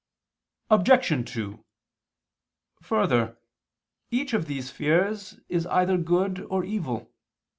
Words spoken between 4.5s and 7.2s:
fears is either good or evil.